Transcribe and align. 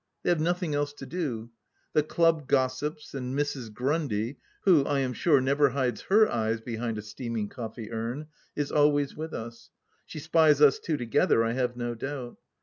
They 0.23 0.29
have 0.31 0.39
nothing 0.41 0.73
else 0.73 0.93
to 0.93 1.05
do. 1.05 1.51
The 1.93 2.01
club 2.01 2.47
gossips 2.47 3.13
and 3.13 3.37
Mrs. 3.37 3.71
Grundy— 3.71 4.39
^who, 4.65 4.83
I 4.87 4.97
am 4.97 5.13
sure, 5.13 5.39
never 5.39 5.69
hides 5.69 6.01
her 6.09 6.27
eyes 6.27 6.59
behind 6.59 6.97
a 6.97 7.03
steaming 7.03 7.49
eoftee 7.49 7.93
um— 7.93 8.25
is 8.55 8.71
always 8.71 9.15
with 9.15 9.31
us. 9.35 9.69
She 10.07 10.17
spies 10.17 10.59
us 10.59 10.79
two 10.79 10.97
together, 10.97 11.43
I 11.43 11.51
have 11.53 11.77
no 11.77 11.93
doubt. 11.93 12.37